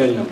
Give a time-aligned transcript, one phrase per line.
[0.00, 0.26] изначально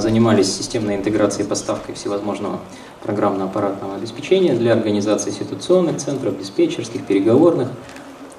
[0.00, 2.60] занимались системной интеграцией и поставкой всевозможного
[3.02, 7.70] программно-аппаратного обеспечения для организации ситуационных центров, диспетчерских, переговорных.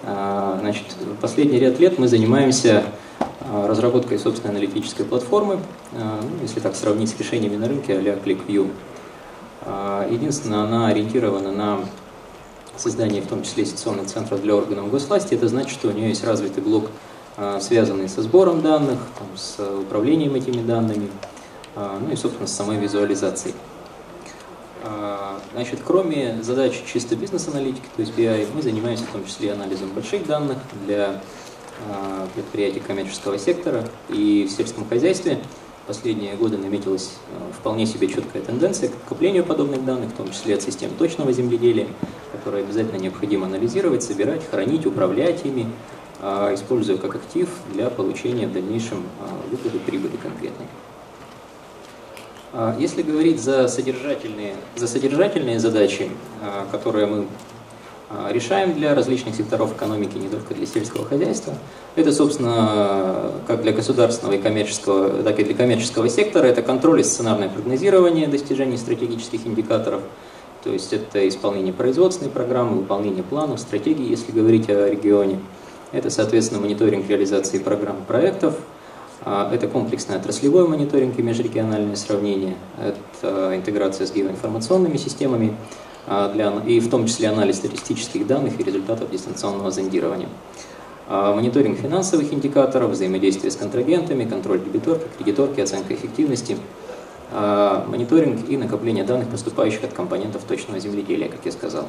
[0.04, 0.86] Значит,
[1.22, 2.84] последний ряд лет мы занимаемся
[3.52, 5.60] разработкой собственной аналитической платформы,
[5.94, 8.70] ну, если так сравнить с решениями на рынке а-ля ClickView.
[10.12, 11.80] Единственное, она ориентирована на
[12.78, 15.34] создание в том числе сессионных центров для органов госвласти.
[15.34, 16.92] Это значит, что у нее есть развитый блок,
[17.60, 21.10] связанный со сбором данных, там, с управлением этими данными,
[21.76, 23.56] ну и, собственно, с самой визуализацией.
[25.54, 30.26] Значит, кроме задач чисто бизнес-аналитики, то есть BI, мы занимаемся в том числе анализом больших
[30.28, 31.22] данных для
[32.36, 35.40] предприятий коммерческого сектора и в сельском хозяйстве
[35.88, 37.12] последние годы наметилась
[37.60, 41.88] вполне себе четкая тенденция к накоплению подобных данных, в том числе от систем точного земледелия,
[42.32, 45.70] которые обязательно необходимо анализировать, собирать, хранить, управлять ими, а,
[46.22, 50.66] используя как актив для получения в дальнейшем а, выгоды, прибыли конкретной.
[52.54, 56.10] А, если говорить за содержательные, за содержательные задачи,
[56.72, 57.28] которые мы
[58.08, 61.54] а, решаем для различных секторов экономики, не только для сельского хозяйства.
[61.96, 67.04] Это, собственно, как для государственного и коммерческого, так и для коммерческого сектора, это контроль и
[67.04, 70.02] сценарное прогнозирование достижений стратегических индикаторов,
[70.64, 75.40] то есть это исполнение производственной программы, выполнение планов, стратегий, если говорить о регионе.
[75.96, 78.56] Это, соответственно, мониторинг реализации программ проектов,
[79.22, 85.56] а, это комплексный отраслевой мониторинг и межрегиональное сравнение, это интеграция с геоинформационными системами,
[86.06, 90.28] а, для, и в том числе анализ статистических данных и результатов дистанционного зондирования.
[91.08, 96.58] А, мониторинг финансовых индикаторов, взаимодействие с контрагентами, контроль дебиторки, кредиторки, оценка эффективности,
[97.32, 101.86] мониторинг и накопление данных, поступающих от компонентов точного земледелия, как я сказал.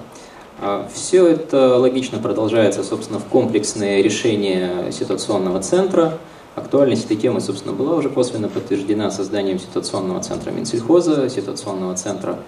[0.92, 6.18] Все это логично продолжается, собственно, в комплексное решение ситуационного центра.
[6.54, 12.38] Актуальность этой темы, собственно, была уже косвенно подтверждена созданием ситуационного центра Минсельхоза, ситуационного центра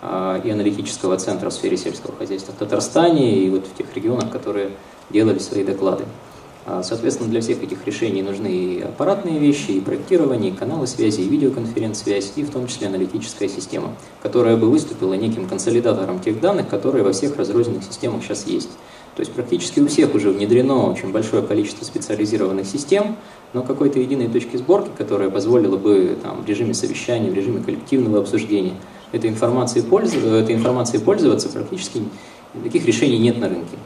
[0.00, 4.32] а, и аналитического центра в сфере сельского хозяйства в Татарстане и вот в тех регионах,
[4.32, 4.70] которые
[5.10, 6.04] делали свои доклады.
[6.64, 11.20] А, соответственно, для всех этих решений нужны и аппаратные вещи, и проектирование, и каналы связи,
[11.20, 16.68] и видеоконференц-связь, и в том числе аналитическая система, которая бы выступила неким консолидатором тех данных,
[16.68, 18.70] которые во всех разрозненных системах сейчас есть.
[19.16, 23.16] То есть практически у всех уже внедрено очень большое количество специализированных систем,
[23.52, 28.20] но какой-то единой точки сборки, которая позволила бы там, в режиме совещания, в режиме коллективного
[28.20, 28.74] обсуждения
[29.10, 32.02] этой информацией, пользоваться, этой информацией пользоваться, практически
[32.62, 33.76] таких решений нет на рынке.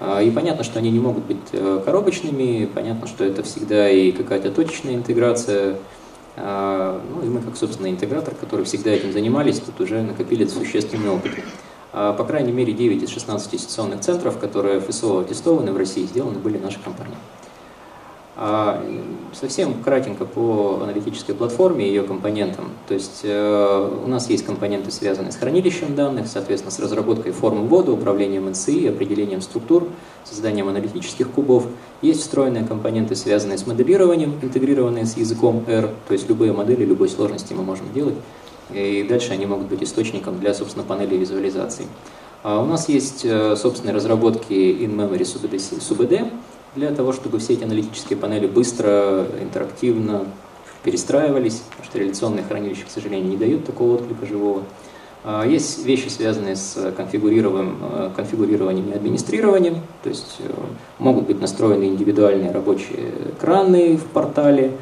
[0.00, 4.12] А, и понятно, что они не могут быть э, коробочными, понятно, что это всегда и
[4.12, 5.76] какая-то точечная интеграция.
[6.36, 11.10] А, ну и мы, как, собственно, интегратор, который всегда этим занимались, тут уже накопили существенный
[11.10, 11.32] опыт.
[11.92, 16.38] А, по крайней мере, 9 из 16 сессионных центров, которые ФСО тестованы в России, сделаны
[16.38, 17.16] были нашей компанией.
[18.36, 18.84] А,
[19.32, 22.70] совсем кратенько по аналитической платформе и ее компонентам.
[22.88, 27.68] То есть э, у нас есть компоненты, связанные с хранилищем данных, соответственно, с разработкой форм
[27.68, 29.86] ввода, управлением НСИ, определением структур,
[30.24, 31.66] созданием аналитических кубов.
[32.02, 37.08] Есть встроенные компоненты, связанные с моделированием, интегрированные с языком R, то есть любые модели любой
[37.08, 38.16] сложности мы можем делать.
[38.72, 41.86] И дальше они могут быть источником для, собственно, панели визуализации.
[42.42, 46.30] А у нас есть э, собственные разработки in-memory SUBD,
[46.76, 50.26] для того, чтобы все эти аналитические панели быстро, интерактивно
[50.82, 54.62] перестраивались, потому что реляционные хранилища, к сожалению, не дают такого отклика живого.
[55.26, 60.52] А, есть вещи, связанные с конфигурированием, э, конфигурированием и администрированием, то есть э,
[60.98, 64.72] могут быть настроены индивидуальные рабочие экраны в портале,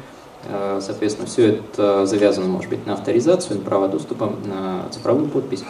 [0.49, 5.63] э, соответственно, все это завязано, может быть, на авторизацию, на право доступа, на цифровую подпись.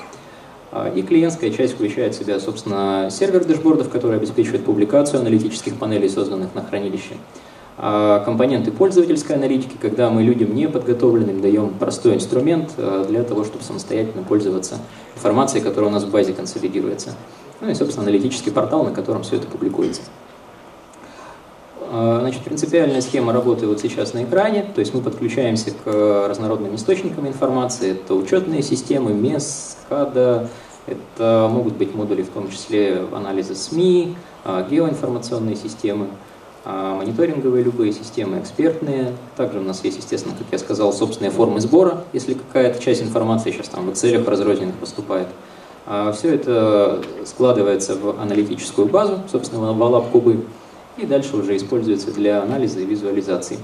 [0.76, 6.10] А, и клиентская часть включает в себя, собственно, сервер дэшбордов, который обеспечивает публикацию аналитических панелей,
[6.10, 7.14] созданных на хранилище.
[7.78, 13.44] А, компоненты пользовательской аналитики, когда мы людям не подготовленным даем простой инструмент а, для того,
[13.44, 14.80] чтобы самостоятельно пользоваться
[15.16, 17.12] информацией, которая у нас в базе консолидируется.
[17.62, 20.02] Ну и, собственно, аналитический портал, на котором все это публикуется.
[21.92, 27.28] Значит, принципиальная схема работы вот сейчас на экране, то есть мы подключаемся к разнородным источникам
[27.28, 30.50] информации, это учетные системы, МЕС, КАДА,
[30.86, 36.08] это могут быть модули в том числе анализа СМИ, а, геоинформационные системы,
[36.66, 39.14] а, мониторинговые любые системы, экспертные.
[39.38, 43.52] Также у нас есть, естественно, как я сказал, собственные формы сбора, если какая-то часть информации
[43.52, 45.28] сейчас там в Excel разрозненных поступает.
[45.86, 50.46] А, Все это складывается в аналитическую базу, собственно, в Alab кубы,
[50.98, 53.58] и дальше уже используется для анализа и визуализации.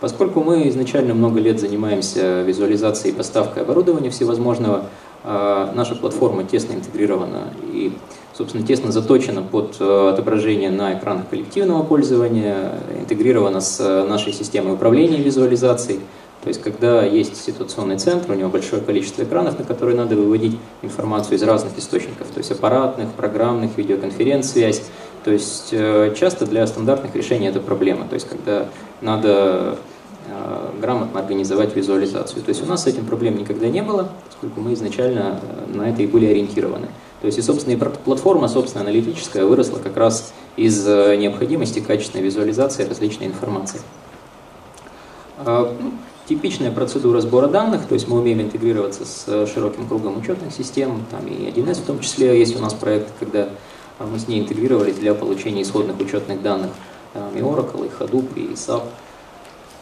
[0.00, 4.84] Поскольку мы изначально много лет занимаемся визуализацией и поставкой оборудования всевозможного,
[5.28, 7.92] Наша платформа тесно интегрирована и,
[8.32, 13.78] собственно, тесно заточена под отображение на экранах коллективного пользования, интегрирована с
[14.08, 16.00] нашей системой управления визуализацией.
[16.42, 20.56] То есть, когда есть ситуационный центр, у него большое количество экранов, на которые надо выводить
[20.82, 24.82] информацию из разных источников, то есть аппаратных, программных, видеоконференц-связь.
[25.24, 28.06] То есть, э, часто для стандартных решений это проблема.
[28.06, 28.68] То есть, когда
[29.00, 29.74] надо э,
[30.80, 32.42] грамотно организовать визуализацию.
[32.42, 35.90] То есть у нас с этим проблем никогда не было, поскольку мы изначально э, на
[35.90, 36.88] это и были ориентированы.
[37.20, 42.84] То есть и, собственно, и платформа, собственно, аналитическая выросла как раз из необходимости качественной визуализации
[42.84, 43.80] различной информации.
[45.38, 45.92] А, ну,
[46.28, 51.06] Типичная процедура сбора данных, то есть мы умеем интегрироваться с э, широким кругом учетных систем,
[51.10, 53.48] там и 1С в том числе, есть у нас проект, когда
[53.98, 56.72] э, мы с ней интегрировались для получения исходных учетных данных,
[57.14, 58.82] там и Oracle, и Hadoop, и SAP.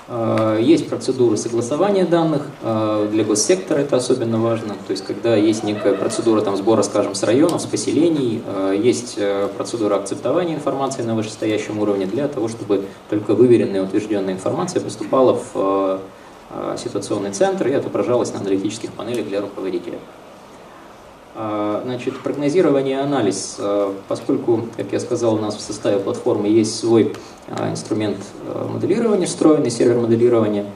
[0.09, 5.95] Э, есть процедуры согласования данных, для госсектора это особенно важно, то есть когда есть некая
[5.95, 8.43] процедура там, сбора, скажем, с районов, с поселений,
[8.77, 9.19] есть
[9.57, 16.01] процедура акцептования информации на вышестоящем уровне для того, чтобы только выверенная утвержденная информация поступала в
[16.49, 19.99] Э, ситуационный центр и отображалось на аналитических панелях для руководителя.
[21.39, 26.49] Э, значит, прогнозирование и анализ, э, поскольку, как я сказал, у нас в составе платформы
[26.49, 27.13] есть свой
[27.71, 28.19] инструмент
[28.73, 30.67] моделирования, встроенный сервер моделирования,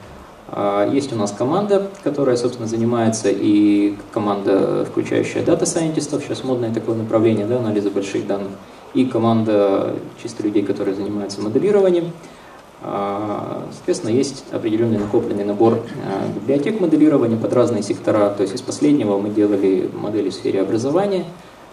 [0.89, 6.73] есть у нас команда, которая, собственно, занимается, и команда, включающая data scientist ов, сейчас модное
[6.73, 8.51] такое направление, да, анализа больших данных,
[8.93, 12.13] и команда чисто людей, которые занимаются моделированием.
[12.83, 18.29] А, соответственно, есть определенный накопленный набор а, библиотек моделирования под разные сектора.
[18.31, 21.25] То есть из последнего мы делали модели в сфере образования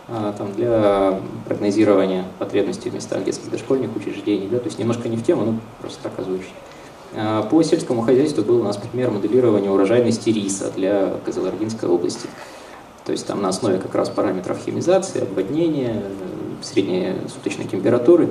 [0.07, 4.49] а, там, для прогнозирования потребностей в местах детских дошкольных учреждений.
[4.51, 6.53] Да, то есть немножко не в тему, но просто так озвучить.
[7.51, 12.29] По сельскому хозяйству был у нас пример моделирования урожайности риса для Казалардинской области.
[13.07, 16.03] То есть там на основе как раз параметров химизации, обводнения,
[16.61, 18.29] средней суточной температуры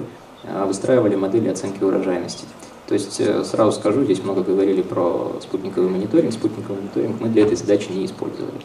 [0.67, 2.45] выстраивали модели оценки урожайности.
[2.87, 6.33] То есть, э, сразу скажу, здесь много говорили про спутниковый мониторинг.
[6.33, 8.61] Спутниковый мониторинг мы для этой задачи не использовали.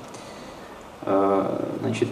[1.05, 2.09] А, значит,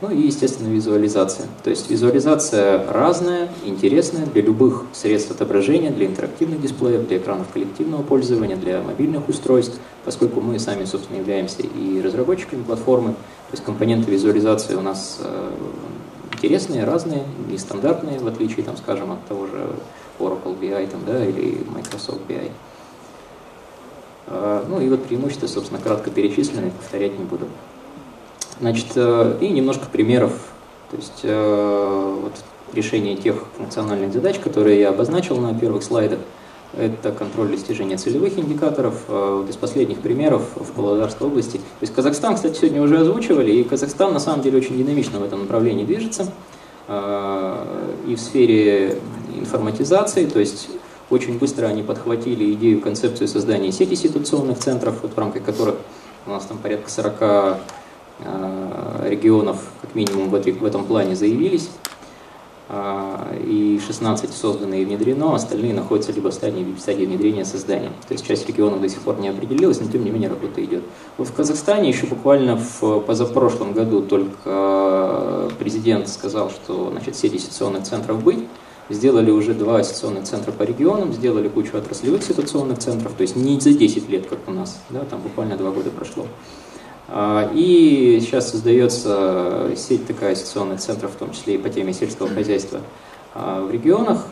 [0.00, 1.46] ну и, естественно, визуализация.
[1.62, 8.02] То есть визуализация разная, интересная для любых средств отображения, для интерактивных дисплеев, для экранов коллективного
[8.02, 13.10] пользования, для мобильных устройств, поскольку мы сами, собственно, являемся и разработчиками платформы.
[13.10, 15.50] То есть компоненты визуализации у нас э,
[16.42, 19.70] интересные, разные, нестандартные, в отличие, там, скажем, от того же
[20.18, 22.50] Oracle BI там, да, или Microsoft BI.
[24.26, 27.46] А, ну и вот преимущества, собственно, кратко перечислены, повторять не буду.
[28.60, 30.32] Значит, э, и немножко примеров,
[30.90, 32.32] то есть э, вот
[32.74, 36.18] решение тех функциональных задач, которые я обозначил на первых слайдах.
[36.76, 38.94] Это контроль достижения целевых индикаторов.
[39.08, 41.58] Э, вот из последних примеров в Павлодарской области.
[41.58, 45.24] То есть Казахстан, кстати, сегодня уже озвучивали, и Казахстан на самом деле очень динамично в
[45.24, 46.32] этом направлении движется.
[46.88, 48.98] И в сфере
[49.38, 50.68] информатизации, то есть
[51.12, 55.76] очень быстро они подхватили идею, концепцию создания сети ситуационных центров, вот в рамках которых
[56.26, 57.56] у нас там порядка 40 э,
[59.10, 61.68] регионов, как минимум, в этом плане заявились.
[62.72, 67.90] Э, и 16 созданы и внедрено, остальные находятся либо в стадии, в стадии внедрения создания.
[68.08, 70.82] То есть часть регионов до сих пор не определилась, но тем не менее работа идет.
[71.18, 77.38] Вот в Казахстане еще буквально в позапрошлом году только э, президент сказал, что значит, сеть
[77.38, 78.48] ситуационных центров быть,
[78.88, 83.60] сделали уже два ситуационных центра по регионам, сделали кучу отраслевых ситуационных центров, то есть не
[83.60, 86.26] за 10 лет, как у нас, да, там буквально два года прошло.
[87.08, 92.28] А, и сейчас создается сеть такая ситуационных центров, в том числе и по теме сельского
[92.28, 92.80] хозяйства
[93.34, 94.26] а, в регионах.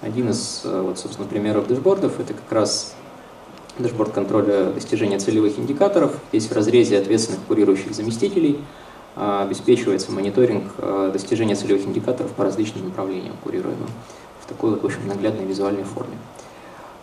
[0.00, 2.94] Один из, вот, собственно, примеров дэшбордов– это как раз
[3.78, 6.12] dashboard контроля достижения целевых индикаторов.
[6.30, 8.58] Здесь в разрезе ответственных курирующих заместителей–
[9.16, 10.72] а, обеспечивается мониторинг
[11.12, 13.88] достижения целевых индикаторов по различным направлениям курируемым
[14.44, 16.16] в такой вот, в общем, наглядной визуальной форме.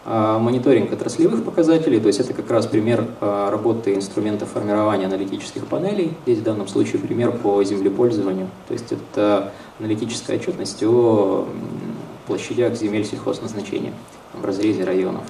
[0.03, 6.13] А, мониторинг отраслевых показателей, то есть это как раз пример работы инструмента формирования аналитических панелей.
[6.25, 11.47] Здесь в данном случае пример по землепользованию, то есть это аналитическая отчетность о
[12.25, 13.93] площадях земель сельхозназначения
[14.33, 15.23] в разрезе районов.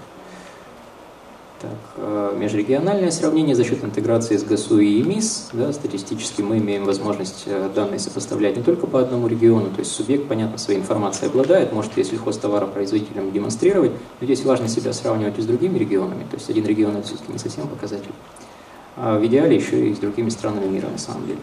[1.61, 5.49] Так, э, межрегиональное сравнение за счет интеграции с ГАСУ и ЕМИС.
[5.53, 9.91] Да, статистически мы имеем возможность э, данные сопоставлять не только по одному региону, то есть
[9.91, 15.41] субъект, понятно, своей информацией обладает, может если хозтоваропроизводителям демонстрировать, но здесь важно себя сравнивать и
[15.43, 18.11] с другими регионами, то есть один регион это все-таки не совсем показатель.
[18.97, 21.39] А в идеале еще и с другими странами мира на самом деле.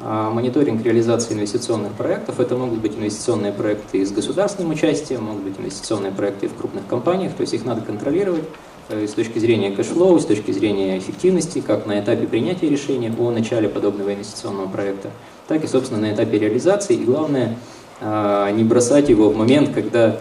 [0.00, 2.40] А, мониторинг реализации инвестиционных проектов.
[2.40, 7.34] Это могут быть инвестиционные проекты с государственным участием, могут быть инвестиционные проекты в крупных компаниях,
[7.34, 8.44] то есть их надо контролировать.
[8.88, 13.14] э, с точки зрения cash flow, с точки зрения эффективности, как на этапе принятия решения
[13.16, 15.10] о начале подобного инвестиционного проекта,
[15.46, 16.96] так и, собственно, на этапе реализации.
[16.96, 17.56] И главное,
[18.00, 20.18] не бросать его в момент, когда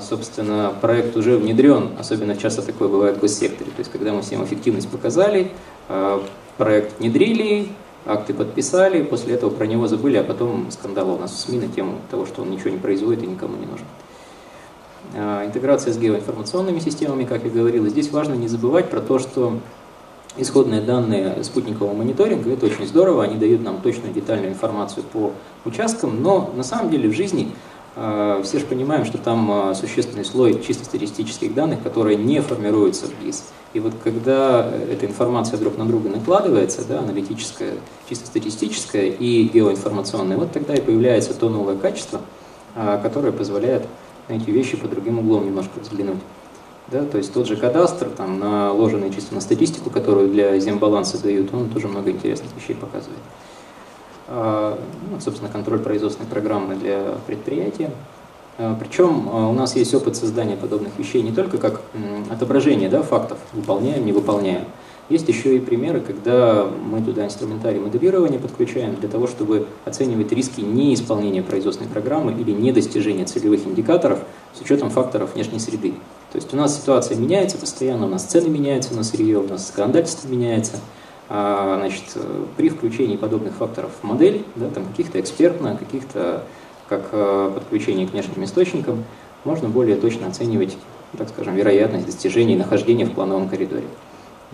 [0.00, 3.70] собственно, проект уже внедрен, особенно часто такое бывает в госсекторе.
[3.70, 5.50] То есть, когда мы всем эффективность показали,
[6.56, 7.68] проект внедрили,
[8.06, 11.68] акты подписали, после этого про него забыли, а потом скандал у нас в СМИ на
[11.68, 13.86] тему того, что он ничего не производит и никому не нужен.
[15.14, 19.58] А, интеграция с геоинформационными системами, как я говорил, здесь важно не забывать про то, что
[20.36, 25.32] исходные данные спутникового мониторинга, это очень здорово, они дают нам точную детальную информацию по
[25.64, 27.52] участкам, но на самом деле в жизни
[27.94, 33.24] все же понимаем, что там а, существенный слой чисто статистических данных, которые не формируются в
[33.24, 33.44] ГИС.
[33.74, 37.74] И вот когда эта информация друг на друга накладывается, да, аналитическая,
[38.08, 42.20] чисто статистическая и геоинформационная, вот тогда и появляется то новое качество,
[42.74, 43.86] которое позволяет
[44.28, 46.20] на эти вещи под другим углом немножко взглянуть.
[46.88, 51.54] Да, то есть тот же кадастр, там, наложенный чисто на статистику, которую для зембаланса дают,
[51.54, 53.20] он тоже много интересных вещей показывает.
[54.32, 54.78] А,
[55.10, 57.90] ну, собственно, контроль производственной программы для предприятия.
[58.58, 61.82] А, причем а, у нас есть опыт создания подобных вещей не только как
[62.30, 64.66] отображение да, фактов, выполняем, не выполняем,
[65.08, 70.60] есть еще и примеры, когда мы туда инструментарий моделирования подключаем для того, чтобы оценивать риски
[70.60, 74.20] неисполнения производственной программы или недостижения целевых индикаторов
[74.56, 75.94] с учетом факторов внешней среды.
[76.30, 79.66] То есть у нас ситуация меняется постоянно, у нас цены меняются на сырье, у нас
[79.66, 80.76] законодательство меняется.
[81.32, 82.02] А, значит,
[82.56, 86.42] при включении подобных факторов в модель, да, там каких-то экспертно, каких-то
[86.88, 89.04] как э, подключение к внешним источникам,
[89.44, 90.76] можно более точно оценивать,
[91.16, 93.84] так скажем, вероятность достижения и нахождения в плановом коридоре.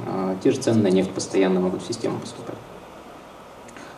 [0.06, 2.56] А, те же цены на нефть постоянно могут в систему поступать.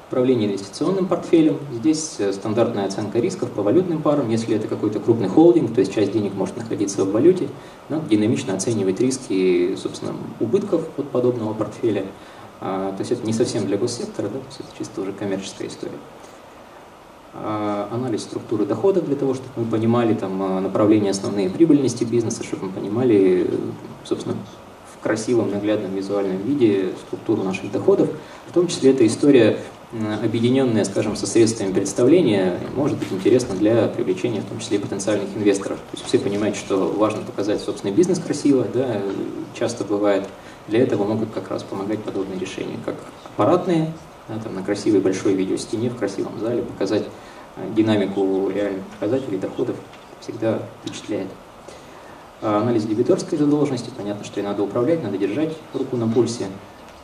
[0.06, 1.58] Управление инвестиционным портфелем.
[1.72, 4.30] Здесь э, стандартная оценка рисков по валютным парам.
[4.30, 7.48] Если это какой-то крупный холдинг, то есть часть денег может находиться в валюте,
[7.88, 12.06] надо динамично оценивать риски, собственно, убытков от подобного портфеля.
[12.60, 15.92] А, то есть это не совсем для госсектора, да, это чисто уже коммерческая история.
[17.34, 22.66] А, анализ структуры дохода для того, чтобы мы понимали там, направления основные прибыльности бизнеса, чтобы
[22.66, 23.48] мы понимали,
[24.04, 24.36] собственно,
[24.98, 28.08] в красивом, наглядном визуальном виде структуру наших доходов.
[28.48, 29.60] В том числе эта история,
[30.24, 35.78] объединенная, скажем, со средствами представления, может быть интересна для привлечения, в том числе потенциальных инвесторов.
[35.78, 39.00] То есть все понимают, что важно показать собственный бизнес красиво, да,
[39.54, 40.24] часто бывает.
[40.68, 42.94] Для этого могут как раз помогать подобные решения, как
[43.24, 43.92] аппаратные,
[44.28, 47.04] да, там, на красивой большой видеостене в красивом зале показать
[47.56, 49.76] э, динамику реальных показателей доходов
[50.20, 51.28] всегда впечатляет.
[52.42, 56.46] А анализ дебиторской задолженности, понятно, что и надо управлять, надо держать руку на пульсе,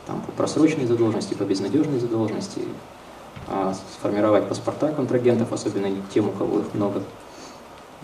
[0.05, 2.61] там, по просроченной задолженности, по безнадежной задолженности,
[3.47, 7.01] а, сформировать паспорта контрагентов, особенно тем, у кого их много.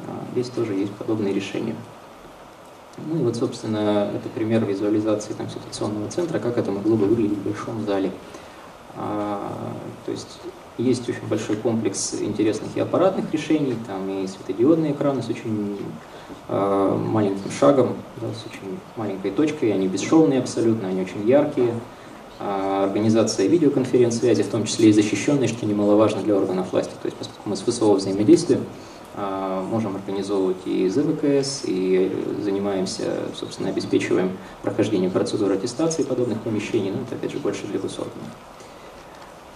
[0.08, 1.76] А, здесь тоже есть подобные решения.
[2.98, 7.38] Ну и вот, собственно, это пример визуализации там, ситуационного центра, как это могло бы выглядеть
[7.38, 8.12] в большом зале.
[8.96, 10.40] то есть
[10.78, 15.78] есть очень большой комплекс интересных и аппаратных решений, там и светодиодные экраны с очень
[16.48, 21.74] Э, маленьким шагом, да, с очень маленькой точкой, они бесшовные абсолютно, они очень яркие.
[22.40, 26.92] А организация видеоконференц-связи, в том числе и защищенной, что немаловажно для органов власти.
[27.02, 33.04] То есть поскольку мы с ВСО взаимодействуем, а, можем организовывать и ЗВКС, и занимаемся,
[33.36, 38.16] собственно, обеспечиваем прохождение процедуры аттестации подобных помещений, но это, опять же, больше для госорганов.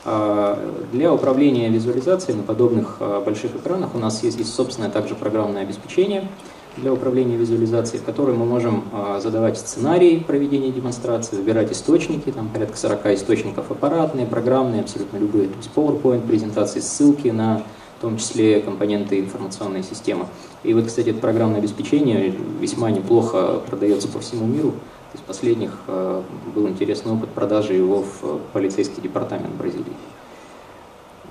[0.04, 0.60] А,
[0.92, 6.28] для управления визуализацией на подобных больших экранах у нас есть, есть собственное также программное обеспечение–
[6.78, 12.50] для управления визуализацией, в которой мы можем а, задавать сценарии проведения демонстрации, выбирать источники, там
[12.50, 17.64] порядка 40 источников аппаратные, программные, абсолютно любые, то есть PowerPoint, презентации, ссылки на
[18.06, 20.28] том числе компоненты информационной системы.
[20.64, 24.76] И вот, кстати, это программное обеспечение весьма неплохо продается по всему миру.
[25.14, 29.86] Есть последних а, был интересный опыт продажи его в полицейский департамент Бразилии.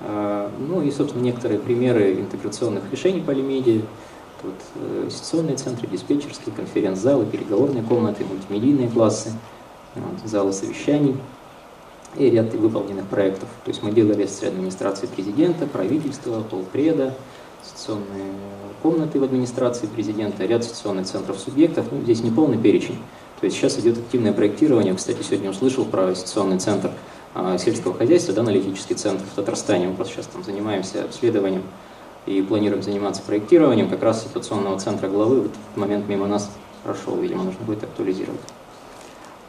[0.01, 3.81] А, ну и, собственно, некоторые примеры интеграционных решений по Лимедии
[4.43, 9.31] вот, э, сессионные центры, диспетчерские, конференц-залы, переговорные комнаты, мультимедийные классы,
[10.25, 11.15] залы совещаний
[12.17, 13.49] и ряд выполненных проектов.
[13.63, 17.13] То есть мы делали с администрацией президента, правительства, полпреда,
[17.63, 18.33] сессионные
[18.81, 21.87] комнаты в администрации президента, ряд сессионных центров субъектов.
[21.91, 22.97] Ну, здесь не полный перечень.
[23.39, 24.93] То есть сейчас идет активное проектирование.
[24.93, 26.91] Кстати, сегодня услышал про сессионный центр
[27.33, 29.87] а, сельского хозяйства, да, аналитический центр в Татарстане.
[29.87, 31.63] Мы просто сейчас там занимаемся обследованием
[32.25, 35.41] и планируем заниматься проектированием как раз ситуационного центра главы.
[35.41, 36.49] Вот этот момент мимо нас
[36.83, 38.39] прошел, видимо, нужно будет актуализировать.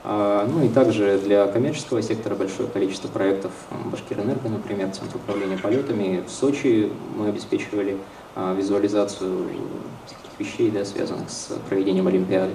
[0.08, 3.50] А, ну и также для коммерческого сектора большое количество проектов
[3.90, 6.22] Башкирэнерго, например, Центр управления полетами.
[6.24, 7.96] В Сочи мы обеспечивали
[8.36, 9.48] а, визуализацию
[10.38, 12.52] вещей, да, связанных с проведением Олимпиады.